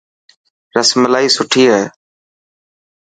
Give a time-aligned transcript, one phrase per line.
[0.75, 1.83] رسملا سٺي هي.